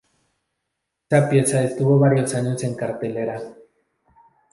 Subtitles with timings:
[1.07, 3.39] Esa pieza estuvo varios años en cartelera.